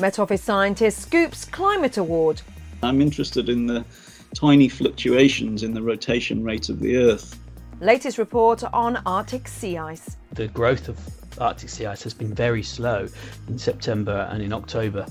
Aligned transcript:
Met 0.00 0.18
Office 0.18 0.42
scientist 0.42 1.02
scoops 1.02 1.44
climate 1.44 1.98
award. 1.98 2.40
I'm 2.82 3.02
interested 3.02 3.50
in 3.50 3.66
the 3.66 3.84
tiny 4.34 4.66
fluctuations 4.66 5.62
in 5.62 5.74
the 5.74 5.82
rotation 5.82 6.42
rate 6.42 6.70
of 6.70 6.80
the 6.80 6.96
Earth. 6.96 7.38
Latest 7.80 8.16
report 8.16 8.64
on 8.72 8.96
Arctic 9.04 9.46
sea 9.46 9.76
ice. 9.76 10.16
The 10.32 10.48
growth 10.48 10.88
of 10.88 10.98
Arctic 11.38 11.68
sea 11.68 11.84
ice 11.84 12.02
has 12.02 12.14
been 12.14 12.32
very 12.32 12.62
slow 12.62 13.08
in 13.48 13.58
September 13.58 14.26
and 14.30 14.42
in 14.42 14.54
October 14.54 15.04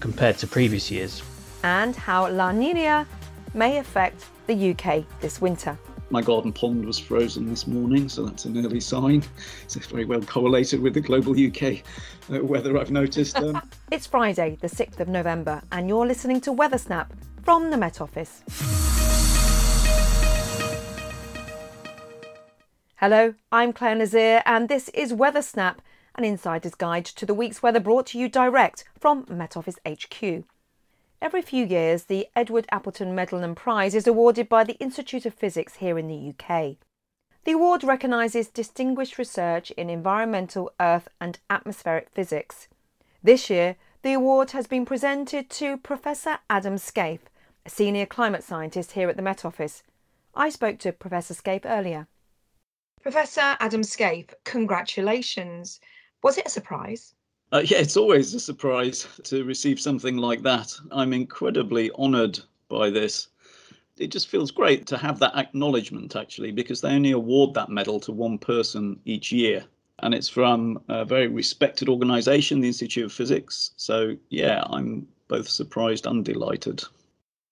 compared 0.00 0.38
to 0.38 0.46
previous 0.46 0.90
years. 0.90 1.22
And 1.62 1.94
how 1.94 2.30
La 2.30 2.50
Nina 2.50 3.06
may 3.52 3.76
affect 3.76 4.24
the 4.46 4.70
UK 4.70 5.04
this 5.20 5.42
winter. 5.42 5.78
My 6.12 6.20
garden 6.20 6.52
pond 6.52 6.84
was 6.84 6.98
frozen 6.98 7.48
this 7.48 7.68
morning, 7.68 8.08
so 8.08 8.24
that's 8.24 8.44
an 8.44 8.58
early 8.64 8.80
sign. 8.80 9.22
It's 9.62 9.76
very 9.76 10.04
well 10.04 10.20
correlated 10.20 10.80
with 10.80 10.94
the 10.94 11.00
global 11.00 11.32
UK 11.32 11.84
uh, 12.32 12.44
weather, 12.44 12.76
I've 12.76 12.90
noticed. 12.90 13.36
Um, 13.36 13.62
it's 13.92 14.08
Friday, 14.08 14.58
the 14.60 14.66
6th 14.66 14.98
of 14.98 15.06
November, 15.06 15.62
and 15.70 15.88
you're 15.88 16.04
listening 16.04 16.40
to 16.40 16.52
Weather 16.52 16.78
Snap 16.78 17.12
from 17.44 17.70
the 17.70 17.76
Met 17.76 18.00
Office. 18.00 18.42
Hello, 22.96 23.34
I'm 23.52 23.72
Clare 23.72 23.94
Nasir, 23.94 24.42
and 24.44 24.68
this 24.68 24.88
is 24.88 25.14
Weather 25.14 25.42
Snap, 25.42 25.80
an 26.16 26.24
insider's 26.24 26.74
guide 26.74 27.04
to 27.04 27.24
the 27.24 27.34
week's 27.34 27.62
weather 27.62 27.78
brought 27.78 28.06
to 28.06 28.18
you 28.18 28.28
direct 28.28 28.82
from 28.98 29.26
Met 29.28 29.56
Office 29.56 29.78
HQ. 29.86 30.42
Every 31.22 31.42
few 31.42 31.66
years, 31.66 32.04
the 32.04 32.28
Edward 32.34 32.66
Appleton 32.72 33.14
Medal 33.14 33.44
and 33.44 33.54
Prize 33.54 33.94
is 33.94 34.06
awarded 34.06 34.48
by 34.48 34.64
the 34.64 34.78
Institute 34.78 35.26
of 35.26 35.34
Physics 35.34 35.76
here 35.76 35.98
in 35.98 36.06
the 36.06 36.30
UK. 36.30 36.76
The 37.44 37.52
award 37.52 37.84
recognises 37.84 38.48
distinguished 38.48 39.18
research 39.18 39.70
in 39.72 39.90
environmental, 39.90 40.72
earth, 40.80 41.08
and 41.20 41.38
atmospheric 41.50 42.08
physics. 42.08 42.68
This 43.22 43.50
year, 43.50 43.76
the 44.00 44.14
award 44.14 44.52
has 44.52 44.66
been 44.66 44.86
presented 44.86 45.50
to 45.50 45.76
Professor 45.76 46.38
Adam 46.48 46.78
Scaife, 46.78 47.28
a 47.66 47.70
senior 47.70 48.06
climate 48.06 48.42
scientist 48.42 48.92
here 48.92 49.10
at 49.10 49.16
the 49.16 49.22
Met 49.22 49.44
Office. 49.44 49.82
I 50.34 50.48
spoke 50.48 50.78
to 50.78 50.92
Professor 50.92 51.34
Scaife 51.34 51.66
earlier. 51.66 52.08
Professor 53.02 53.58
Adam 53.60 53.82
Scaife, 53.82 54.32
congratulations. 54.44 55.80
Was 56.22 56.38
it 56.38 56.46
a 56.46 56.50
surprise? 56.50 57.14
Uh, 57.52 57.62
yeah, 57.64 57.78
it's 57.78 57.96
always 57.96 58.32
a 58.34 58.40
surprise 58.40 59.08
to 59.24 59.44
receive 59.44 59.80
something 59.80 60.16
like 60.16 60.42
that. 60.42 60.72
I'm 60.92 61.12
incredibly 61.12 61.90
honoured 61.92 62.38
by 62.68 62.90
this. 62.90 63.28
It 63.98 64.12
just 64.12 64.28
feels 64.28 64.50
great 64.50 64.86
to 64.86 64.96
have 64.96 65.18
that 65.18 65.36
acknowledgement, 65.36 66.14
actually, 66.14 66.52
because 66.52 66.80
they 66.80 66.90
only 66.90 67.10
award 67.10 67.54
that 67.54 67.68
medal 67.68 67.98
to 68.00 68.12
one 68.12 68.38
person 68.38 69.00
each 69.04 69.32
year. 69.32 69.64
And 69.98 70.14
it's 70.14 70.28
from 70.28 70.80
a 70.88 71.04
very 71.04 71.26
respected 71.26 71.88
organisation, 71.88 72.60
the 72.60 72.68
Institute 72.68 73.04
of 73.04 73.12
Physics. 73.12 73.72
So, 73.76 74.16
yeah, 74.30 74.62
I'm 74.66 75.06
both 75.28 75.48
surprised 75.48 76.06
and 76.06 76.24
delighted. 76.24 76.82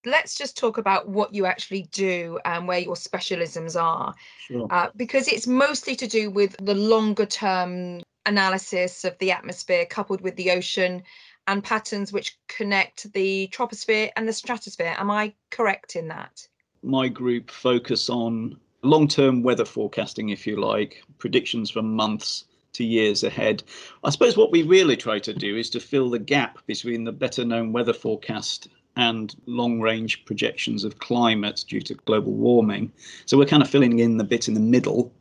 Let's 0.06 0.36
just 0.36 0.56
talk 0.56 0.78
about 0.78 1.08
what 1.08 1.34
you 1.34 1.44
actually 1.44 1.82
do 1.91 2.38
and 2.44 2.69
where 2.69 2.78
your 2.78 2.94
specialisms 2.94 3.80
are. 3.80 4.14
Sure. 4.46 4.69
Uh, 4.70 4.88
because 4.96 5.28
it's 5.28 5.46
mostly 5.46 5.96
to 5.96 6.06
do 6.06 6.30
with 6.30 6.56
the 6.62 6.74
longer 6.74 7.26
term 7.26 8.00
analysis 8.27 9.05
of 9.05 9.16
the 9.19 9.30
atmosphere 9.30 9.86
coupled 9.86 10.20
with 10.20 10.36
the 10.36 10.50
ocean 10.50 11.02
and 11.47 11.64
patterns 11.64 12.12
which 12.12 12.38
connect 12.47 13.12
the 13.14 13.48
troposphere 13.52 14.10
and 14.16 14.28
the 14.28 14.33
stratosphere. 14.33 14.94
Am 14.98 15.10
I 15.10 15.33
correct 15.50 15.97
in 15.97 16.08
that? 16.08 16.47
My 16.83 17.08
group 17.08 17.50
focus 17.50 18.10
on 18.10 18.58
long 18.83 19.08
term 19.08 19.42
weather 19.42 19.64
forecasting, 19.64 20.28
if 20.28 20.47
you 20.47 20.60
like, 20.60 21.02
predictions 21.19 21.70
from 21.70 21.94
months 21.97 22.44
to 22.75 22.84
years 22.84 23.25
ahead. 23.25 23.62
I 24.05 24.10
suppose 24.10 24.36
what 24.36 24.53
we 24.53 24.62
really 24.62 24.97
try 24.97 25.19
to 25.20 25.34
do 25.34 25.56
is 25.56 25.70
to 25.70 25.80
fill 25.80 26.10
the 26.10 26.19
gap 26.19 26.58
between 26.66 27.05
the 27.05 27.12
better 27.12 27.44
known 27.44 27.72
weather 27.72 27.94
forecast 27.94 28.69
and 28.97 29.34
long 29.47 29.80
range 29.80 30.25
projections 30.25 30.84
of 30.84 30.98
climate 30.98 31.64
due 31.66 31.81
to 31.81 31.94
global 31.94 32.32
warming. 32.32 32.93
So 33.26 33.38
we're 33.38 33.47
kind 33.47 33.62
of 33.62 33.70
filling 33.70 34.00
in 34.00 34.16
the 34.16 34.25
bit 34.25 34.48
in 34.48 34.54
the 34.54 34.60
middle. 34.60 35.12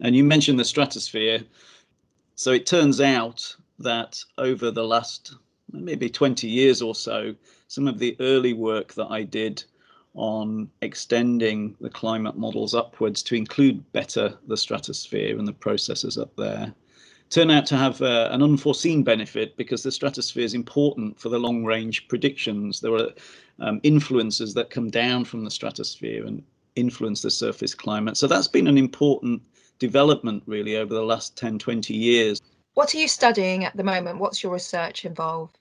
And 0.00 0.14
you 0.14 0.24
mentioned 0.24 0.58
the 0.58 0.64
stratosphere. 0.64 1.40
So 2.36 2.52
it 2.52 2.66
turns 2.66 3.00
out 3.00 3.56
that 3.78 4.22
over 4.38 4.70
the 4.70 4.84
last 4.84 5.34
maybe 5.72 6.08
20 6.08 6.46
years 6.46 6.80
or 6.80 6.94
so, 6.94 7.34
some 7.68 7.88
of 7.88 7.98
the 7.98 8.16
early 8.20 8.52
work 8.52 8.94
that 8.94 9.08
I 9.10 9.24
did 9.24 9.64
on 10.14 10.70
extending 10.80 11.76
the 11.80 11.90
climate 11.90 12.36
models 12.38 12.74
upwards 12.74 13.22
to 13.24 13.34
include 13.34 13.92
better 13.92 14.38
the 14.46 14.56
stratosphere 14.56 15.38
and 15.38 15.46
the 15.46 15.52
processes 15.52 16.16
up 16.16 16.34
there 16.36 16.72
turn 17.30 17.50
out 17.50 17.66
to 17.66 17.76
have 17.76 18.00
uh, 18.02 18.28
an 18.30 18.42
unforeseen 18.42 19.02
benefit 19.02 19.56
because 19.56 19.82
the 19.82 19.90
stratosphere 19.90 20.44
is 20.44 20.54
important 20.54 21.18
for 21.18 21.28
the 21.28 21.38
long 21.38 21.64
range 21.64 22.06
predictions. 22.08 22.80
There 22.80 22.94
are 22.94 23.08
um, 23.58 23.80
influences 23.82 24.54
that 24.54 24.70
come 24.70 24.90
down 24.90 25.24
from 25.24 25.44
the 25.44 25.50
stratosphere 25.50 26.24
and 26.24 26.42
influence 26.76 27.22
the 27.22 27.30
surface 27.30 27.74
climate. 27.74 28.16
So 28.16 28.26
that's 28.26 28.48
been 28.48 28.68
an 28.68 28.78
important 28.78 29.42
development 29.78 30.42
really 30.46 30.76
over 30.76 30.94
the 30.94 31.02
last 31.02 31.36
10, 31.36 31.58
20 31.58 31.94
years. 31.94 32.40
What 32.74 32.94
are 32.94 32.98
you 32.98 33.08
studying 33.08 33.64
at 33.64 33.76
the 33.76 33.84
moment? 33.84 34.18
What's 34.18 34.42
your 34.42 34.52
research 34.52 35.04
involved? 35.04 35.58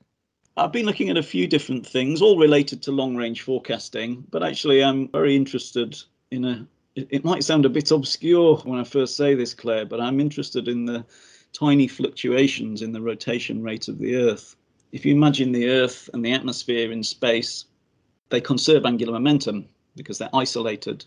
I've 0.57 0.71
been 0.71 0.85
looking 0.85 1.09
at 1.09 1.17
a 1.17 1.23
few 1.23 1.47
different 1.47 1.85
things, 1.85 2.21
all 2.21 2.37
related 2.37 2.81
to 2.83 2.91
long 2.91 3.15
range 3.15 3.41
forecasting, 3.41 4.25
but 4.31 4.43
actually, 4.43 4.83
I'm 4.83 5.09
very 5.09 5.35
interested 5.35 5.97
in 6.31 6.45
a. 6.45 6.67
It 6.95 7.25
might 7.25 7.43
sound 7.43 7.65
a 7.65 7.69
bit 7.69 7.91
obscure 7.91 8.55
when 8.59 8.79
I 8.79 8.85
first 8.85 9.17
say 9.17 9.35
this, 9.35 9.53
Clare, 9.53 9.85
but 9.85 9.99
I'm 9.99 10.21
interested 10.21 10.69
in 10.69 10.85
the 10.85 11.05
tiny 11.51 11.89
fluctuations 11.89 12.81
in 12.81 12.93
the 12.93 13.01
rotation 13.01 13.61
rate 13.61 13.89
of 13.89 13.97
the 13.97 14.15
Earth. 14.15 14.55
If 14.93 15.05
you 15.05 15.13
imagine 15.13 15.51
the 15.51 15.69
Earth 15.69 16.09
and 16.13 16.23
the 16.23 16.31
atmosphere 16.31 16.93
in 16.93 17.03
space, 17.03 17.65
they 18.29 18.39
conserve 18.39 18.85
angular 18.85 19.11
momentum 19.11 19.67
because 19.97 20.17
they're 20.17 20.29
isolated. 20.33 21.03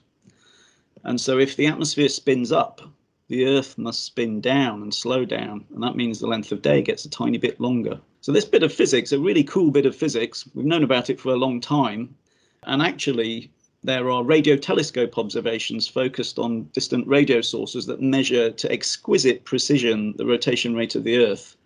And 1.05 1.19
so 1.19 1.39
if 1.39 1.57
the 1.57 1.67
atmosphere 1.67 2.09
spins 2.09 2.53
up, 2.53 2.83
the 3.29 3.45
Earth 3.45 3.77
must 3.77 4.05
spin 4.05 4.41
down 4.41 4.83
and 4.83 4.95
slow 4.95 5.25
down, 5.25 5.65
and 5.75 5.83
that 5.83 5.97
means 5.97 6.19
the 6.19 6.27
length 6.27 6.51
of 6.51 6.63
day 6.63 6.81
gets 6.81 7.05
a 7.05 7.11
tiny 7.11 7.37
bit 7.37 7.61
longer. 7.61 8.01
So, 8.23 8.33
this 8.33 8.47
bit 8.47 8.63
of 8.63 8.73
physics, 8.73 9.13
a 9.13 9.19
really 9.19 9.45
cool 9.45 9.71
bit 9.71 9.85
of 9.85 9.95
physics, 9.95 10.49
we've 10.55 10.65
known 10.65 10.83
about 10.83 11.11
it 11.11 11.21
for 11.21 11.33
a 11.33 11.37
long 11.37 11.61
time. 11.61 12.17
And 12.63 12.81
actually, 12.81 13.51
there 13.85 14.11
are 14.11 14.25
radio 14.25 14.57
telescope 14.57 15.19
observations 15.19 15.87
focused 15.87 16.39
on 16.39 16.65
distant 16.73 17.07
radio 17.07 17.41
sources 17.41 17.87
that 17.87 18.01
measure 18.01 18.51
to 18.51 18.73
exquisite 18.73 19.45
precision 19.45 20.15
the 20.17 20.27
rotation 20.27 20.75
rate 20.75 20.95
of 20.95 21.05
the 21.05 21.19
Earth. 21.19 21.57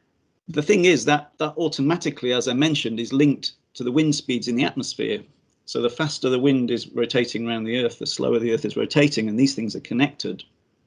The 0.49 0.63
thing 0.63 0.85
is 0.85 1.05
that 1.05 1.33
that 1.39 1.55
automatically, 1.57 2.33
as 2.33 2.49
I 2.49 2.55
mentioned, 2.55 2.99
is 2.99 3.13
linked 3.13 3.53
to 3.75 3.85
the 3.85 3.93
wind 3.93 4.17
speeds 4.17 4.49
in 4.49 4.57
the 4.57 4.65
atmosphere. 4.65 5.23
So 5.65 5.81
the 5.81 5.89
faster 5.89 6.29
the 6.29 6.41
wind 6.41 6.73
is 6.73 6.89
rotating 6.89 7.49
around 7.49 7.65
the 7.65 7.85
Earth, 7.85 8.01
the 8.01 8.07
slower 8.07 8.41
the 8.41 8.53
Earth 8.53 8.65
is 8.65 8.77
rotating, 8.77 9.29
and 9.29 9.39
these 9.39 9.55
things 9.55 9.77
are 9.77 9.81
connected. 9.81 10.43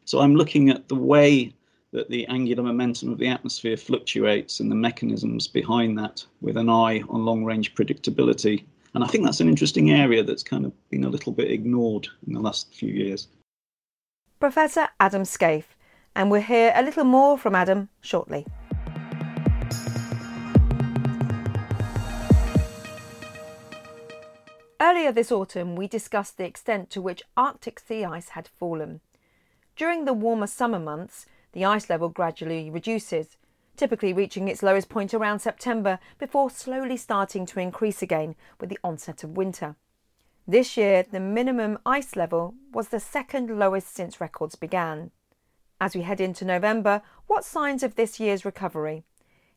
So 0.06 0.20
I'm 0.20 0.36
looking 0.36 0.70
at 0.70 0.88
the 0.88 0.96
way 0.96 1.52
that 1.92 2.12
the 2.12 2.28
angular 2.28 2.62
momentum 2.62 3.12
of 3.12 3.18
the 3.18 3.28
atmosphere 3.28 3.76
fluctuates 3.76 4.60
and 4.60 4.70
the 4.70 4.76
mechanisms 4.76 5.48
behind 5.48 5.98
that 5.98 6.24
with 6.42 6.58
an 6.58 6.70
eye 6.70 7.02
on 7.10 7.26
long 7.26 7.44
range 7.44 7.74
predictability. 7.74 8.64
And 8.94 9.04
I 9.04 9.08
think 9.08 9.24
that's 9.24 9.40
an 9.40 9.50
interesting 9.50 9.92
area 9.92 10.24
that's 10.24 10.44
kind 10.44 10.64
of 10.64 10.74
been 10.92 11.06
a 11.06 11.10
little 11.10 11.32
bit 11.32 11.50
ignored 11.50 12.08
in 12.28 12.34
the 12.34 12.40
last 12.40 12.72
few 12.72 12.94
years. 12.94 13.28
Professor 14.40 14.90
Adam 15.00 15.26
Scaife, 15.26 15.76
and 16.16 16.30
we'll 16.30 16.42
hear 16.42 16.72
a 16.76 16.84
little 16.84 17.04
more 17.04 17.36
from 17.36 17.56
Adam 17.56 17.90
shortly. 18.02 18.46
Earlier 24.80 25.12
this 25.12 25.32
autumn, 25.32 25.76
we 25.76 25.88
discussed 25.88 26.38
the 26.38 26.46
extent 26.46 26.92
to 26.92 27.02
which 27.02 27.24
Arctic 27.36 27.80
sea 27.80 28.06
ice 28.06 28.30
had 28.30 28.48
fallen. 28.48 29.02
During 29.76 30.06
the 30.06 30.14
warmer 30.14 30.48
summer 30.48 30.80
months, 30.80 31.26
the 31.52 31.66
ice 31.66 31.90
level 31.90 32.08
gradually 32.08 32.70
reduces, 32.70 33.38
typically 33.76 34.14
reaching 34.14 34.48
its 34.48 34.64
lowest 34.64 34.88
point 34.88 35.14
around 35.14 35.40
September 35.40 36.00
before 36.18 36.50
slowly 36.50 36.96
starting 36.96 37.46
to 37.48 37.60
increase 37.60 38.02
again 38.02 38.36
with 38.60 38.70
the 38.70 38.80
onset 38.84 39.24
of 39.24 39.36
winter. 39.36 39.76
This 40.48 40.78
year, 40.78 41.04
the 41.04 41.20
minimum 41.20 41.80
ice 41.86 42.16
level 42.16 42.54
was 42.72 42.90
the 42.90 43.00
second 43.00 43.50
lowest 43.60 43.94
since 43.94 44.22
records 44.22 44.56
began. 44.56 45.12
As 45.82 45.94
we 45.94 46.04
head 46.04 46.22
into 46.22 46.46
November, 46.46 47.02
what 47.28 47.44
signs 47.44 47.84
of 47.84 47.96
this 47.96 48.20
year's 48.20 48.46
recovery? 48.46 49.04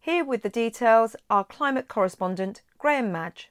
Here 0.01 0.25
with 0.25 0.43
the 0.43 0.49
details, 0.49 1.15
our 1.31 1.45
climate 1.45 1.87
correspondent 1.87 2.63
Graham 2.79 3.13
Madge. 3.13 3.51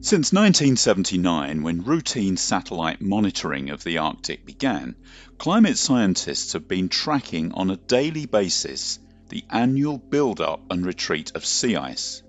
Since 0.00 0.32
1979, 0.32 1.62
when 1.62 1.82
routine 1.82 2.36
satellite 2.36 3.00
monitoring 3.00 3.70
of 3.70 3.82
the 3.82 3.98
Arctic 3.98 4.46
began, 4.46 4.94
climate 5.38 5.78
scientists 5.78 6.52
have 6.52 6.68
been 6.68 6.88
tracking 6.88 7.52
on 7.52 7.70
a 7.70 7.76
daily 7.76 8.26
basis 8.26 9.00
the 9.28 9.44
annual 9.50 9.98
build-up 9.98 10.60
and 10.70 10.86
retreat 10.86 11.32
of 11.34 11.44
sea 11.44 11.76
ice. 11.76 12.22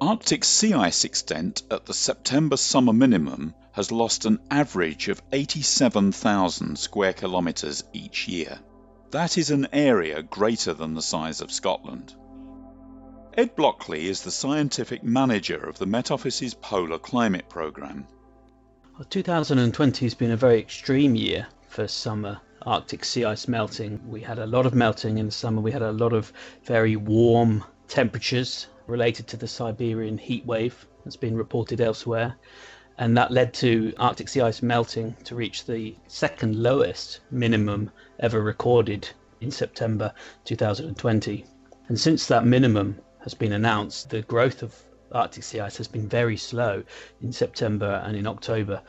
Arctic 0.00 0.44
sea 0.44 0.74
ice 0.74 1.04
extent 1.04 1.62
at 1.70 1.86
the 1.86 1.94
September 1.94 2.58
summer 2.58 2.92
minimum 2.92 3.54
has 3.72 3.90
lost 3.90 4.26
an 4.26 4.38
average 4.50 5.08
of 5.08 5.22
87,000 5.32 6.78
square 6.78 7.14
kilometres 7.14 7.84
each 7.94 8.28
year. 8.28 8.58
That 9.12 9.38
is 9.38 9.50
an 9.50 9.68
area 9.72 10.22
greater 10.22 10.74
than 10.74 10.92
the 10.92 11.00
size 11.00 11.40
of 11.40 11.52
Scotland. 11.52 12.14
Ed 13.38 13.54
Blockley 13.54 14.04
is 14.04 14.22
the 14.22 14.30
scientific 14.30 15.04
manager 15.04 15.58
of 15.58 15.76
the 15.76 15.84
Met 15.84 16.10
Office's 16.10 16.54
Polar 16.54 16.98
Climate 16.98 17.46
Programme. 17.50 18.06
Well, 18.94 19.06
2020 19.10 20.06
has 20.06 20.14
been 20.14 20.30
a 20.30 20.38
very 20.38 20.58
extreme 20.58 21.14
year 21.14 21.46
for 21.68 21.86
summer 21.86 22.40
Arctic 22.62 23.04
sea 23.04 23.26
ice 23.26 23.46
melting. 23.46 24.00
We 24.08 24.22
had 24.22 24.38
a 24.38 24.46
lot 24.46 24.64
of 24.64 24.74
melting 24.74 25.18
in 25.18 25.26
the 25.26 25.32
summer, 25.32 25.60
we 25.60 25.70
had 25.70 25.82
a 25.82 25.92
lot 25.92 26.14
of 26.14 26.32
very 26.64 26.96
warm 26.96 27.62
temperatures 27.88 28.68
related 28.86 29.26
to 29.26 29.36
the 29.36 29.46
Siberian 29.46 30.16
heat 30.16 30.46
wave 30.46 30.86
that's 31.04 31.16
been 31.16 31.36
reported 31.36 31.82
elsewhere. 31.82 32.36
And 32.96 33.18
that 33.18 33.32
led 33.32 33.52
to 33.54 33.92
Arctic 33.98 34.30
sea 34.30 34.40
ice 34.40 34.62
melting 34.62 35.14
to 35.24 35.34
reach 35.34 35.66
the 35.66 35.94
second 36.06 36.56
lowest 36.56 37.20
minimum 37.30 37.90
ever 38.18 38.40
recorded 38.40 39.10
in 39.42 39.50
September 39.50 40.14
2020. 40.46 41.44
And 41.88 42.00
since 42.00 42.26
that 42.28 42.46
minimum 42.46 42.98
has 43.26 43.34
been 43.34 43.50
announced, 43.50 44.10
the 44.10 44.22
growth 44.22 44.62
of 44.62 44.72
Arctic 45.10 45.42
sea 45.42 45.58
ice 45.58 45.78
has 45.78 45.88
been 45.88 46.08
very 46.08 46.36
slow 46.36 46.84
in 47.20 47.32
September 47.32 48.00
and 48.04 48.16
in 48.16 48.24
October 48.24 48.80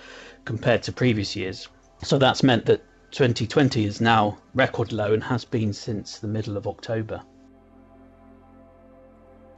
compared 0.45 0.83
to 0.83 0.91
previous 0.91 1.35
years. 1.35 1.67
So 2.03 2.19
that's 2.19 2.43
meant 2.43 2.67
that 2.67 2.83
2020 3.09 3.83
is 3.83 3.99
now 3.99 4.37
record 4.53 4.91
low 4.91 5.11
and 5.11 5.23
has 5.23 5.43
been 5.43 5.73
since 5.73 6.19
the 6.19 6.27
middle 6.27 6.55
of 6.55 6.67
October. 6.67 7.23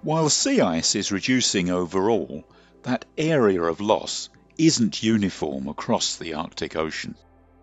While 0.01 0.29
sea 0.29 0.61
ice 0.61 0.95
is 0.95 1.11
reducing 1.11 1.69
overall, 1.69 2.45
that 2.83 3.03
area 3.17 3.61
of 3.61 3.81
loss 3.81 4.29
isn't 4.57 5.03
uniform 5.03 5.67
across 5.67 6.15
the 6.15 6.35
Arctic 6.35 6.77
Ocean. 6.77 7.15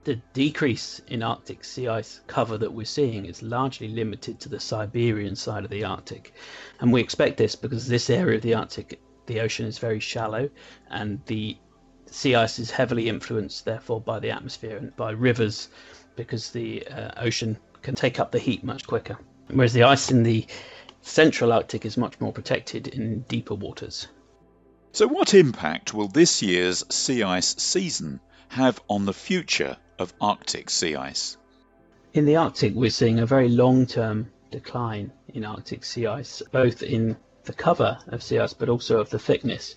The 0.07 0.23
decrease 0.35 1.01
in 1.09 1.25
Arctic 1.25 1.65
sea 1.65 1.89
ice 1.89 2.21
cover 2.29 2.57
that 2.59 2.73
we're 2.73 2.87
seeing 2.87 3.27
is 3.27 3.43
largely 3.43 3.89
limited 3.89 4.39
to 4.39 4.49
the 4.49 4.61
Siberian 4.61 5.35
side 5.35 5.65
of 5.65 5.71
the 5.71 5.83
Arctic. 5.83 6.33
And 6.79 6.93
we 6.93 7.01
expect 7.01 7.39
this 7.39 7.57
because 7.57 7.89
this 7.89 8.09
area 8.09 8.37
of 8.37 8.43
the 8.43 8.55
Arctic, 8.55 9.01
the 9.27 9.41
ocean 9.41 9.67
is 9.67 9.79
very 9.81 9.99
shallow 9.99 10.49
and 10.89 11.21
the 11.27 11.57
sea 12.09 12.37
ice 12.37 12.61
is 12.61 12.71
heavily 12.71 13.09
influenced, 13.09 13.65
therefore, 13.65 14.01
by 14.01 14.21
the 14.21 14.31
atmosphere 14.31 14.77
and 14.77 14.95
by 14.95 15.11
rivers 15.11 15.71
because 16.15 16.53
the 16.53 16.87
uh, 16.87 17.11
ocean 17.17 17.59
can 17.83 17.97
take 17.97 18.21
up 18.21 18.31
the 18.31 18.39
heat 18.39 18.63
much 18.63 18.87
quicker. 18.87 19.19
Whereas 19.49 19.73
the 19.73 19.83
ice 19.83 20.13
in 20.13 20.23
the 20.23 20.47
central 21.03 21.53
Arctic 21.53 21.85
is 21.85 21.97
much 21.97 22.21
more 22.21 22.33
protected 22.33 22.87
in 22.87 23.23
deeper 23.23 23.57
waters. 23.57 24.07
So, 24.93 25.09
what 25.09 25.35
impact 25.35 25.93
will 25.95 26.07
this 26.07 26.43
year's 26.43 26.85
sea 26.95 27.25
ice 27.25 27.57
season 27.59 28.21
have 28.49 28.81
on 28.89 29.05
the 29.05 29.13
future 29.13 29.77
of 29.99 30.13
Arctic 30.21 30.71
sea 30.71 30.97
ice? 30.97 31.37
In 32.13 32.25
the 32.25 32.37
Arctic, 32.37 32.75
we're 32.75 32.91
seeing 32.91 33.19
a 33.19 33.27
very 33.27 33.49
long 33.49 33.87
term 33.87 34.31
decline 34.51 35.13
in 35.35 35.45
Arctic 35.45 35.85
sea 35.85 36.07
ice, 36.07 36.43
both 36.53 36.83
in 36.83 37.17
the 37.45 37.53
cover 37.53 37.99
of 38.09 38.23
sea 38.23 38.39
ice 38.39 38.53
but 38.53 38.69
also 38.69 38.99
of 39.01 39.11
the 39.11 39.19
thickness. 39.19 39.77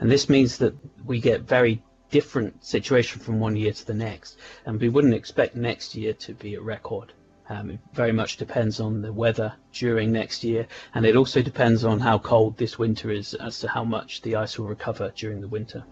And 0.00 0.10
this 0.10 0.28
means 0.28 0.58
that 0.58 0.74
we 1.04 1.20
get 1.20 1.42
very 1.42 1.82
different 2.10 2.64
situation 2.64 3.20
from 3.20 3.40
one 3.40 3.56
year 3.56 3.72
to 3.72 3.86
the 3.86 3.94
next. 3.94 4.38
And 4.66 4.80
we 4.80 4.88
wouldn't 4.88 5.14
expect 5.14 5.56
next 5.56 5.94
year 5.94 6.12
to 6.14 6.34
be 6.34 6.54
a 6.54 6.60
record. 6.60 7.12
Um, 7.48 7.72
it 7.72 7.80
very 7.92 8.12
much 8.12 8.38
depends 8.38 8.80
on 8.80 9.02
the 9.02 9.12
weather 9.12 9.52
during 9.72 10.12
next 10.12 10.44
year, 10.44 10.66
and 10.94 11.04
it 11.04 11.14
also 11.14 11.42
depends 11.42 11.84
on 11.84 12.00
how 12.00 12.18
cold 12.18 12.56
this 12.56 12.78
winter 12.78 13.10
is 13.10 13.34
as 13.34 13.58
to 13.60 13.68
how 13.68 13.84
much 13.84 14.22
the 14.22 14.36
ice 14.36 14.58
will 14.58 14.66
recover 14.66 15.12
during 15.14 15.42
the 15.42 15.48
winter. 15.48 15.84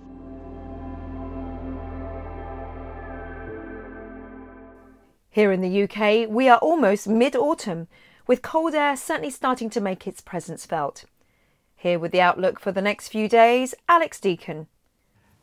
Here 5.33 5.51
in 5.51 5.63
the 5.63 5.85
UK, 5.85 6.29
we 6.29 6.51
are 6.51 6.59
almost 6.59 7.09
mid 7.09 7.35
autumn, 7.35 7.89
with 8.27 8.43
cold 8.43 8.75
air 8.75 8.95
certainly 8.99 9.31
starting 9.31 9.71
to 9.71 9.81
make 9.81 10.07
its 10.07 10.21
presence 10.21 10.67
felt. 10.67 11.07
Here 11.75 11.99
with 11.99 12.13
the 12.13 12.21
outlook 12.21 12.61
for 12.61 12.71
the 12.71 12.83
next 12.83 13.09
few 13.09 13.31
days, 13.31 13.75
Alex 13.89 14.21
Deacon. 14.21 14.67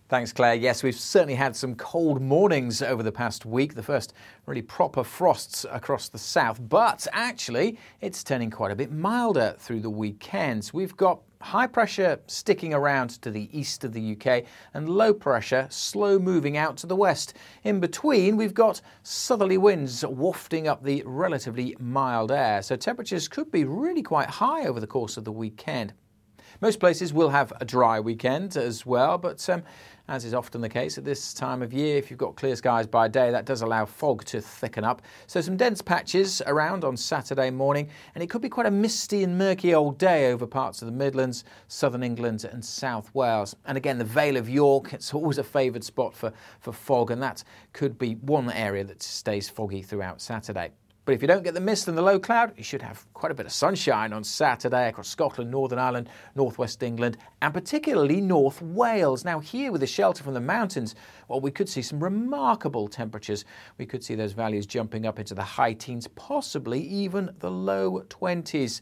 Thanks, 0.08 0.32
Clare. 0.32 0.54
Yes, 0.54 0.84
we've 0.84 0.94
certainly 0.94 1.34
had 1.34 1.56
some 1.56 1.74
cold 1.74 2.22
mornings 2.22 2.84
over 2.84 3.02
the 3.02 3.12
past 3.12 3.48
week, 3.48 3.74
the 3.74 3.82
first 3.82 4.14
really 4.46 4.62
proper 4.62 5.04
frosts 5.04 5.66
across 5.72 6.08
the 6.08 6.20
south, 6.20 6.60
but 6.70 7.08
actually 7.12 7.80
it's 8.00 8.24
turning 8.24 8.52
quite 8.52 8.72
a 8.72 8.76
bit 8.76 8.92
milder 8.92 9.56
through 9.58 9.80
the 9.80 9.90
weekends. 9.90 10.72
We've 10.72 10.96
got 10.96 11.22
high 11.42 11.68
pressure 11.68 12.20
sticking 12.28 12.74
around 12.74 13.10
to 13.22 13.32
the 13.32 13.50
east 13.58 13.84
of 13.84 13.94
the 13.94 14.12
UK 14.12 14.44
and 14.74 14.90
low 14.90 15.14
pressure 15.14 15.68
slow 15.70 16.20
moving 16.20 16.58
out 16.58 16.76
to 16.78 16.88
the 16.88 16.96
west. 16.96 17.34
In 17.64 17.80
between, 17.80 18.36
we've 18.36 18.54
got 18.54 18.82
southerly 19.04 19.58
winds 19.58 20.04
wafting 20.06 20.68
up 20.68 20.84
the 20.84 21.02
relatively 21.06 21.76
mild 21.80 22.32
air, 22.32 22.62
so 22.62 22.76
temperatures 22.76 23.28
could 23.28 23.52
be 23.52 23.64
really 23.64 24.04
quite 24.04 24.30
high 24.30 24.68
over 24.68 24.80
the 24.80 24.88
course 24.88 25.16
of 25.16 25.24
the 25.24 25.32
weekend. 25.32 25.94
Most 26.62 26.80
places 26.82 27.14
will 27.14 27.30
have 27.30 27.54
a 27.62 27.66
dry 27.66 28.02
weekend 28.02 28.58
as 28.58 28.86
well, 28.86 29.18
but 29.18 29.48
um, 29.50 29.64
as 30.10 30.26
is 30.26 30.34
often 30.34 30.60
the 30.60 30.70
case 30.70 30.98
at 30.98 31.06
this 31.06 31.36
time 31.36 31.62
of 31.62 31.72
year, 31.72 31.98
if 31.98 32.10
you've 32.10 32.18
got 32.18 32.36
clear 32.36 32.56
skies 32.56 32.88
by 32.88 33.08
day, 33.08 33.30
that 33.30 33.46
does 33.46 33.62
allow 33.62 33.86
fog 33.86 34.26
to 34.26 34.42
thicken 34.42 34.84
up. 34.84 35.04
So, 35.28 35.40
some 35.40 35.56
dense 35.56 35.84
patches 35.84 36.42
around 36.48 36.84
on 36.84 36.98
Saturday 36.98 37.52
morning, 37.52 37.90
and 38.16 38.24
it 38.24 38.28
could 38.28 38.42
be 38.42 38.50
quite 38.50 38.66
a 38.66 38.72
misty 38.72 39.24
and 39.24 39.38
murky 39.38 39.76
old 39.76 40.00
day 40.00 40.32
over 40.32 40.48
parts 40.48 40.82
of 40.82 40.88
the 40.88 40.92
Midlands, 40.92 41.44
southern 41.68 42.02
England, 42.02 42.44
and 42.44 42.66
South 42.66 43.14
Wales. 43.14 43.56
And 43.66 43.78
again, 43.78 44.00
the 44.00 44.04
Vale 44.04 44.38
of 44.38 44.50
York, 44.50 44.94
it's 44.94 45.14
always 45.14 45.38
a 45.38 45.44
favoured 45.44 45.84
spot 45.84 46.16
for, 46.16 46.34
for 46.60 46.74
fog, 46.74 47.12
and 47.12 47.22
that 47.22 47.44
could 47.74 48.00
be 48.00 48.16
one 48.16 48.52
area 48.52 48.84
that 48.86 49.04
stays 49.04 49.48
foggy 49.48 49.84
throughout 49.84 50.22
Saturday. 50.22 50.72
But 51.10 51.16
if 51.16 51.24
you 51.24 51.28
don't 51.28 51.42
get 51.42 51.56
the 51.56 51.60
mist 51.60 51.88
and 51.88 51.98
the 51.98 52.04
low 52.04 52.20
cloud, 52.20 52.54
you 52.56 52.64
should 52.64 52.84
have 52.84 53.04
quite 53.16 53.32
a 53.32 53.34
bit 53.34 53.48
of 53.48 53.52
sunshine 53.52 54.14
on 54.14 54.24
Saturday 54.24 54.90
across 54.90 55.08
Scotland, 55.08 55.50
Northern 55.50 55.80
Ireland, 55.80 56.08
Northwest 56.36 56.84
England, 56.84 57.18
and 57.42 57.52
particularly 57.52 58.22
North 58.22 58.62
Wales. 58.62 59.26
Now, 59.26 59.40
here 59.40 59.72
with 59.72 59.82
the 59.82 59.88
shelter 59.88 60.24
from 60.24 60.36
the 60.36 60.40
mountains, 60.40 60.94
well, 61.28 61.42
we 61.42 61.50
could 61.50 61.68
see 61.68 61.82
some 61.82 62.00
remarkable 62.00 62.88
temperatures. 62.88 63.44
We 63.80 63.88
could 63.88 64.04
see 64.04 64.14
those 64.14 64.34
values 64.34 64.68
jumping 64.68 65.08
up 65.08 65.18
into 65.18 65.34
the 65.34 65.42
high 65.42 65.74
teens, 65.74 66.08
possibly 66.10 66.80
even 66.82 67.32
the 67.40 67.50
low 67.50 68.04
20s. 68.10 68.82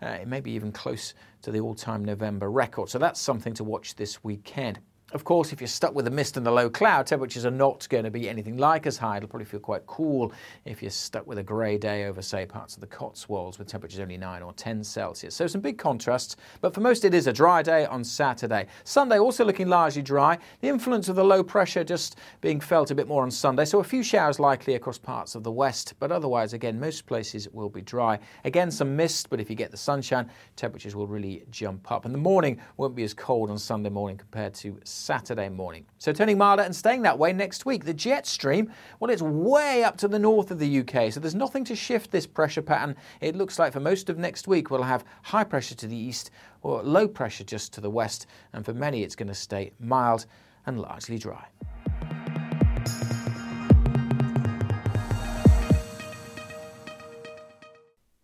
Uh, 0.00 0.06
it 0.10 0.28
may 0.28 0.38
be 0.38 0.52
even 0.52 0.70
close 0.70 1.12
to 1.42 1.50
the 1.50 1.58
all 1.58 1.74
time 1.74 2.04
November 2.04 2.52
record. 2.52 2.88
So 2.88 3.00
that's 3.00 3.20
something 3.20 3.52
to 3.54 3.64
watch 3.64 3.96
this 3.96 4.22
weekend. 4.22 4.78
Of 5.14 5.22
course, 5.22 5.52
if 5.52 5.60
you're 5.60 5.68
stuck 5.68 5.94
with 5.94 6.06
the 6.06 6.10
mist 6.10 6.36
and 6.36 6.44
the 6.44 6.50
low 6.50 6.68
cloud, 6.68 7.06
temperatures 7.06 7.46
are 7.46 7.50
not 7.52 7.88
going 7.88 8.02
to 8.02 8.10
be 8.10 8.28
anything 8.28 8.56
like 8.56 8.84
as 8.84 8.98
high. 8.98 9.18
It'll 9.18 9.28
probably 9.28 9.44
feel 9.44 9.60
quite 9.60 9.86
cool 9.86 10.32
if 10.64 10.82
you're 10.82 10.90
stuck 10.90 11.24
with 11.24 11.38
a 11.38 11.42
grey 11.44 11.78
day 11.78 12.06
over, 12.06 12.20
say, 12.20 12.46
parts 12.46 12.74
of 12.74 12.80
the 12.80 12.88
Cotswolds 12.88 13.56
with 13.56 13.68
temperatures 13.68 14.00
only 14.00 14.16
9 14.16 14.42
or 14.42 14.52
10 14.54 14.82
Celsius. 14.82 15.36
So 15.36 15.46
some 15.46 15.60
big 15.60 15.78
contrasts, 15.78 16.34
but 16.60 16.74
for 16.74 16.80
most 16.80 17.04
it 17.04 17.14
is 17.14 17.28
a 17.28 17.32
dry 17.32 17.62
day 17.62 17.86
on 17.86 18.02
Saturday. 18.02 18.66
Sunday 18.82 19.20
also 19.20 19.44
looking 19.44 19.68
largely 19.68 20.02
dry. 20.02 20.36
The 20.62 20.68
influence 20.68 21.08
of 21.08 21.14
the 21.14 21.24
low 21.24 21.44
pressure 21.44 21.84
just 21.84 22.18
being 22.40 22.58
felt 22.58 22.90
a 22.90 22.94
bit 22.96 23.06
more 23.06 23.22
on 23.22 23.30
Sunday, 23.30 23.66
so 23.66 23.78
a 23.78 23.84
few 23.84 24.02
showers 24.02 24.40
likely 24.40 24.74
across 24.74 24.98
parts 24.98 25.36
of 25.36 25.44
the 25.44 25.52
west, 25.52 25.94
but 26.00 26.10
otherwise, 26.10 26.54
again, 26.54 26.80
most 26.80 27.06
places 27.06 27.48
will 27.52 27.68
be 27.68 27.82
dry. 27.82 28.18
Again, 28.44 28.68
some 28.68 28.96
mist, 28.96 29.30
but 29.30 29.38
if 29.38 29.48
you 29.48 29.54
get 29.54 29.70
the 29.70 29.76
sunshine, 29.76 30.28
temperatures 30.56 30.96
will 30.96 31.06
really 31.06 31.44
jump 31.52 31.92
up. 31.92 32.04
And 32.04 32.12
the 32.12 32.18
morning 32.18 32.60
won't 32.78 32.96
be 32.96 33.04
as 33.04 33.14
cold 33.14 33.48
on 33.48 33.58
Sunday 33.58 33.90
morning 33.90 34.16
compared 34.16 34.54
to 34.54 34.80
Saturday 35.04 35.50
morning. 35.50 35.84
So 35.98 36.12
turning 36.12 36.38
milder 36.38 36.62
and 36.62 36.74
staying 36.74 37.02
that 37.02 37.18
way 37.18 37.34
next 37.34 37.66
week. 37.66 37.84
The 37.84 37.92
jet 37.92 38.26
stream, 38.26 38.72
well, 38.98 39.10
it's 39.10 39.20
way 39.20 39.84
up 39.84 39.98
to 39.98 40.08
the 40.08 40.18
north 40.18 40.50
of 40.50 40.58
the 40.58 40.80
UK, 40.80 41.12
so 41.12 41.20
there's 41.20 41.34
nothing 41.34 41.62
to 41.64 41.76
shift 41.76 42.10
this 42.10 42.26
pressure 42.26 42.62
pattern. 42.62 42.96
It 43.20 43.36
looks 43.36 43.58
like 43.58 43.74
for 43.74 43.80
most 43.80 44.08
of 44.08 44.16
next 44.16 44.48
week 44.48 44.70
we'll 44.70 44.82
have 44.82 45.04
high 45.22 45.44
pressure 45.44 45.74
to 45.74 45.86
the 45.86 45.96
east 45.96 46.30
or 46.62 46.82
low 46.82 47.06
pressure 47.06 47.44
just 47.44 47.74
to 47.74 47.82
the 47.82 47.90
west, 47.90 48.26
and 48.54 48.64
for 48.64 48.72
many 48.72 49.02
it's 49.02 49.14
going 49.14 49.28
to 49.28 49.34
stay 49.34 49.72
mild 49.78 50.24
and 50.64 50.80
largely 50.80 51.18
dry. 51.18 51.44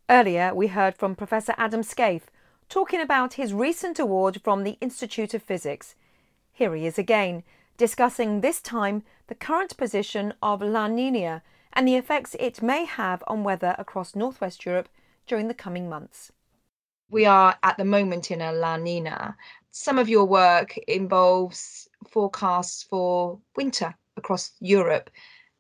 Earlier, 0.09 0.55
we 0.55 0.67
heard 0.67 0.97
from 0.97 1.15
Professor 1.15 1.55
Adam 1.57 1.83
Scaife 1.83 2.31
talking 2.69 3.01
about 3.01 3.35
his 3.35 3.53
recent 3.53 3.99
award 3.99 4.41
from 4.43 4.65
the 4.65 4.79
Institute 4.81 5.35
of 5.35 5.43
Physics. 5.43 5.95
Here 6.61 6.75
he 6.75 6.87
is 6.87 6.99
again, 6.99 7.43
discussing 7.79 8.43
this 8.43 8.61
time 8.61 9.03
the 9.29 9.35
current 9.35 9.79
position 9.79 10.35
of 10.43 10.61
La 10.61 10.89
Nina 10.89 11.43
and 11.73 11.89
the 11.89 11.97
effects 11.97 12.37
it 12.39 12.61
may 12.61 12.85
have 12.85 13.25
on 13.27 13.45
weather 13.45 13.75
across 13.79 14.15
northwest 14.15 14.67
Europe 14.67 14.91
during 15.27 15.49
the 15.49 15.55
coming 15.55 15.89
months. 15.89 16.33
We 17.09 17.25
are 17.25 17.57
at 17.63 17.79
the 17.79 17.87
moment 17.87 18.31
in 18.31 18.43
a 18.43 18.53
La 18.53 18.77
Nina. 18.77 19.39
Some 19.71 19.99
of 19.99 20.11
your 20.11 20.27
work 20.27 20.77
involves 20.87 21.89
forecasts 22.07 22.83
for 22.83 23.39
winter 23.57 23.95
across 24.19 24.53
Europe 24.61 25.09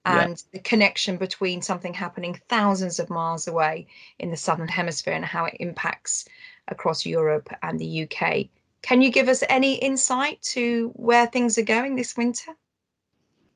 and 0.04 0.32
yeah. 0.32 0.44
the 0.52 0.58
connection 0.58 1.16
between 1.16 1.62
something 1.62 1.94
happening 1.94 2.38
thousands 2.50 3.00
of 3.00 3.08
miles 3.08 3.48
away 3.48 3.86
in 4.18 4.30
the 4.30 4.36
southern 4.36 4.68
hemisphere 4.68 5.14
and 5.14 5.24
how 5.24 5.46
it 5.46 5.56
impacts 5.60 6.26
across 6.68 7.06
Europe 7.06 7.48
and 7.62 7.78
the 7.78 8.02
UK. 8.02 8.50
Can 8.82 9.02
you 9.02 9.10
give 9.10 9.28
us 9.28 9.42
any 9.48 9.74
insight 9.74 10.40
to 10.42 10.90
where 10.94 11.26
things 11.26 11.58
are 11.58 11.62
going 11.62 11.96
this 11.96 12.16
winter? 12.16 12.52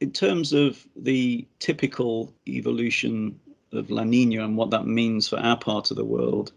In 0.01 0.11
terms 0.13 0.53
of 0.53 0.87
the 0.97 1.47
typical 1.61 2.33
evolution 2.47 3.41
of 3.73 3.91
La 3.91 4.05
Nina 4.05 4.45
and 4.45 4.57
what 4.57 4.71
that 4.71 4.87
means 4.87 5.29
for 5.29 5.39
our 5.39 5.57
part 5.57 5.91
of 5.91 5.97
the 5.97 6.05
world, 6.05 6.53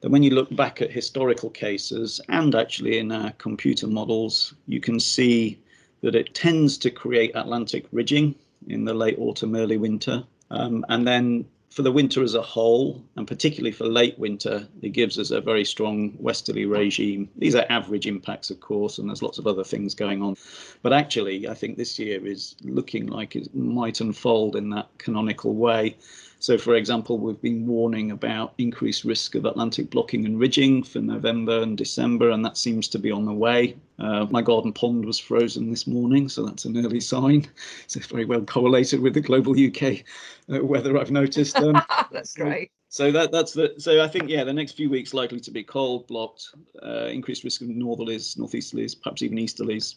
then 0.00 0.12
when 0.12 0.22
you 0.22 0.30
look 0.30 0.54
back 0.54 0.80
at 0.80 0.90
historical 0.90 1.50
cases 1.50 2.20
and 2.28 2.54
actually 2.54 2.98
in 2.98 3.10
our 3.10 3.32
computer 3.32 3.86
models, 3.86 4.54
you 4.66 4.80
can 4.80 5.00
see 5.00 5.58
that 6.02 6.14
it 6.14 6.34
tends 6.34 6.76
to 6.78 6.90
create 6.90 7.32
Atlantic 7.34 7.86
ridging 7.90 8.34
in 8.68 8.84
the 8.84 8.94
late 8.94 9.18
autumn, 9.18 9.56
early 9.56 9.78
winter. 9.78 10.22
Um, 10.50 10.84
and 10.88 11.06
then 11.06 11.46
for 11.74 11.82
the 11.82 11.90
winter 11.90 12.22
as 12.22 12.36
a 12.36 12.42
whole, 12.42 13.04
and 13.16 13.26
particularly 13.26 13.72
for 13.72 13.88
late 13.88 14.16
winter, 14.16 14.68
it 14.80 14.90
gives 14.90 15.18
us 15.18 15.32
a 15.32 15.40
very 15.40 15.64
strong 15.64 16.14
westerly 16.20 16.66
regime. 16.66 17.28
These 17.36 17.56
are 17.56 17.66
average 17.68 18.06
impacts, 18.06 18.50
of 18.50 18.60
course, 18.60 18.98
and 18.98 19.08
there's 19.08 19.24
lots 19.24 19.38
of 19.38 19.48
other 19.48 19.64
things 19.64 19.92
going 19.92 20.22
on. 20.22 20.36
But 20.82 20.92
actually, 20.92 21.48
I 21.48 21.54
think 21.54 21.76
this 21.76 21.98
year 21.98 22.24
is 22.24 22.54
looking 22.62 23.08
like 23.08 23.34
it 23.34 23.52
might 23.56 24.00
unfold 24.00 24.54
in 24.54 24.70
that 24.70 24.88
canonical 24.98 25.52
way. 25.52 25.96
So, 26.44 26.58
for 26.58 26.74
example, 26.74 27.16
we've 27.16 27.40
been 27.40 27.66
warning 27.66 28.10
about 28.10 28.52
increased 28.58 29.04
risk 29.04 29.34
of 29.34 29.46
Atlantic 29.46 29.88
blocking 29.88 30.26
and 30.26 30.38
ridging 30.38 30.82
for 30.82 30.98
November 30.98 31.62
and 31.62 31.74
December, 31.74 32.28
and 32.28 32.44
that 32.44 32.58
seems 32.58 32.86
to 32.88 32.98
be 32.98 33.10
on 33.10 33.24
the 33.24 33.32
way. 33.32 33.76
Uh, 33.98 34.26
my 34.26 34.42
garden 34.42 34.70
pond 34.70 35.06
was 35.06 35.18
frozen 35.18 35.70
this 35.70 35.86
morning, 35.86 36.28
so 36.28 36.44
that's 36.44 36.66
an 36.66 36.76
early 36.76 37.00
sign. 37.00 37.48
So 37.86 37.96
it's 37.96 38.08
very 38.08 38.26
well 38.26 38.42
correlated 38.42 39.00
with 39.00 39.14
the 39.14 39.22
global 39.22 39.54
UK 39.58 40.04
uh, 40.52 40.62
weather, 40.62 40.98
I've 40.98 41.10
noticed. 41.10 41.56
Um, 41.56 41.80
That's 42.12 42.34
great. 42.34 42.70
so 42.90 43.10
that 43.10 43.32
that's 43.32 43.54
the 43.54 43.72
so 43.78 44.02
I 44.04 44.06
think 44.06 44.28
yeah 44.28 44.44
the 44.44 44.52
next 44.52 44.72
few 44.72 44.90
weeks 44.90 45.14
likely 45.14 45.40
to 45.40 45.50
be 45.50 45.64
cold, 45.64 46.06
blocked, 46.08 46.50
uh, 46.82 47.06
increased 47.06 47.44
risk 47.44 47.62
of 47.62 47.68
northerlies, 47.68 48.36
northeasterlies, 48.36 49.00
perhaps 49.00 49.22
even 49.22 49.38
easterlies, 49.38 49.94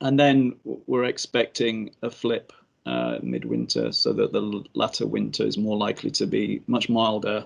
and 0.00 0.18
then 0.18 0.56
we're 0.64 1.04
expecting 1.04 1.90
a 2.00 2.08
flip 2.08 2.54
uh, 2.86 3.18
midwinter, 3.22 3.92
so 3.92 4.12
that 4.12 4.32
the 4.32 4.64
latter 4.74 5.06
winter 5.06 5.44
is 5.44 5.58
more 5.58 5.76
likely 5.76 6.10
to 6.12 6.26
be 6.26 6.62
much 6.66 6.88
milder, 6.88 7.44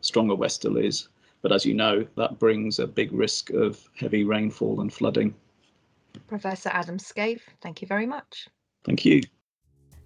stronger 0.00 0.34
westerlies. 0.34 1.08
But 1.42 1.52
as 1.52 1.66
you 1.66 1.74
know, 1.74 2.06
that 2.16 2.38
brings 2.38 2.78
a 2.78 2.86
big 2.86 3.12
risk 3.12 3.50
of 3.50 3.88
heavy 3.96 4.24
rainfall 4.24 4.80
and 4.80 4.92
flooding. 4.92 5.34
Professor 6.28 6.70
Adam 6.72 6.98
Scaife, 6.98 7.42
thank 7.60 7.82
you 7.82 7.88
very 7.88 8.06
much. 8.06 8.48
Thank 8.84 9.04
you. 9.04 9.22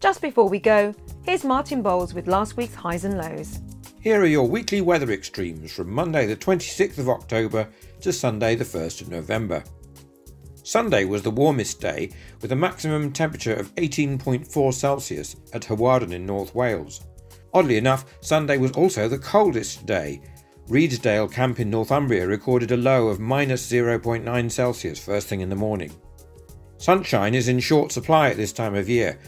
Just 0.01 0.23
before 0.23 0.49
we 0.49 0.61
go, 0.61 0.95
here's 1.23 1.45
Martin 1.45 1.83
Bowles 1.83 2.15
with 2.15 2.29
last 2.29 2.57
week's 2.57 2.75
highs 2.75 3.05
and 3.05 3.19
lows. 3.19 3.61
Here 4.01 4.21
are 4.21 4.27
your 4.27 4.49
weekly 4.49 4.81
weather 4.81 5.11
extremes 5.11 5.73
from 5.73 5.91
Monday, 5.91 6.25
the 6.27 6.37
26th 6.37 6.99
of 6.99 7.09
October 7.09 7.69
to 8.01 8.13
Sunday, 8.13 8.55
the 8.55 8.65
1st 8.65 9.03
of 9.03 9.09
November. 9.09 9.65
Sunday 10.69 11.07
was 11.07 11.23
the 11.23 11.31
warmest 11.31 11.81
day, 11.81 12.11
with 12.43 12.53
a 12.53 12.55
maximum 12.55 13.11
temperature 13.11 13.55
of 13.55 13.75
18.4 13.77 14.75
Celsius 14.75 15.35
at 15.55 15.63
Hawarden 15.63 16.13
in 16.13 16.27
North 16.27 16.55
Wales. 16.55 17.07
Oddly 17.55 17.79
enough, 17.79 18.05
Sunday 18.21 18.59
was 18.59 18.73
also 18.73 19.09
the 19.09 19.19
coldest 19.19 19.87
day. 19.87 20.21
Redesdale 20.69 21.33
Camp 21.33 21.59
in 21.59 21.71
Northumbria 21.71 22.27
recorded 22.27 22.71
a 22.71 22.77
low 22.77 23.09
of 23.09 23.19
minus 23.19 23.67
0.9 23.67 24.53
Celsius 24.53 25.03
first 25.03 25.27
thing 25.27 25.41
in 25.41 25.49
the 25.49 25.57
morning. 25.57 25.91
Sunshine 26.77 27.35
is 27.35 27.49
in 27.49 27.61
short 27.61 27.91
supply 27.91 28.29
at 28.29 28.37
this 28.37 28.53
time 28.53 28.75
of 28.75 28.91
year, 28.91 29.19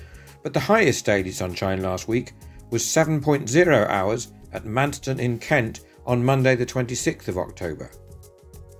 but 0.42 0.52
the 0.52 0.61
highest 0.61 1.06
daily 1.06 1.32
sunshine 1.32 1.80
last 1.80 2.06
week 2.06 2.35
was 2.68 2.85
7.0 2.85 3.88
hours 3.88 4.30
at 4.52 4.66
Manston 4.66 5.18
in 5.18 5.38
Kent 5.38 5.80
on 6.04 6.23
Monday, 6.23 6.54
the 6.54 6.66
26th 6.66 7.28
of 7.28 7.38
October. 7.38 7.90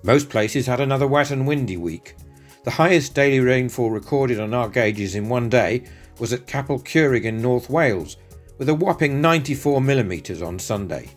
Most 0.03 0.29
places 0.29 0.67
had 0.67 0.81
another 0.81 1.07
wet 1.07 1.31
and 1.31 1.47
windy 1.47 1.79
week. 1.79 2.17
The 2.63 2.71
highest 2.71 3.15
daily 3.15 3.41
rainfall 3.41 3.91
recorded 3.91 4.39
on 4.39 4.53
our 4.53 4.69
gauges 4.69 5.15
in 5.15 5.31
one 5.31 5.49
day 5.49 5.85
was 6.19 6.35
at 6.35 6.47
Capel 6.47 6.79
Curig 6.79 7.25
in 7.25 7.41
North 7.41 7.71
Wales, 7.71 8.19
with 8.59 8.69
a 8.69 8.75
whopping 8.75 9.23
94 9.23 9.81
millimetres 9.81 10.43
on 10.43 10.59
Sunday. 10.59 11.09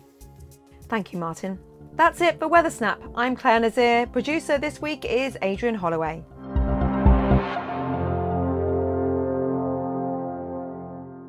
Thank 0.88 1.12
you, 1.12 1.18
Martin. 1.18 1.58
That's 1.96 2.22
it 2.22 2.38
for 2.38 2.48
Weather 2.48 2.70
Snap. 2.70 3.02
I'm 3.14 3.36
Clare 3.36 3.60
Nasir. 3.60 4.06
Producer 4.06 4.56
this 4.56 4.80
week 4.80 5.04
is 5.04 5.36
Adrian 5.42 5.74
Holloway. 5.74 6.24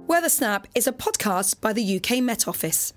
Weather 0.08 0.30
Snap 0.30 0.68
is 0.76 0.88
a 0.88 0.94
podcast 0.94 1.60
by 1.60 1.74
the 1.74 1.98
UK 1.98 2.24
Met 2.24 2.48
Office. 2.48 2.94